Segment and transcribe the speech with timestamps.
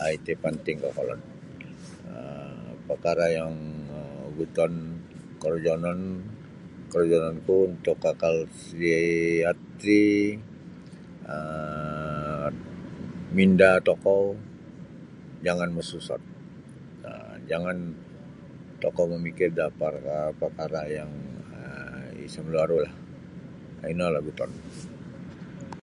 [0.00, 1.20] um Iti panting kokolod
[2.88, 3.54] pakara yang
[4.36, 4.72] guuton
[5.42, 10.04] korojononku korojononku untuk kakal siat ti
[11.34, 12.52] um
[13.36, 14.22] minda tokou
[15.46, 16.22] jangan masusot
[17.50, 17.76] jangan
[18.82, 19.66] tokou mamikir da
[20.40, 21.12] parkara yang
[22.34, 22.94] samaru-arulah.
[23.84, 24.50] um Inolah guuton.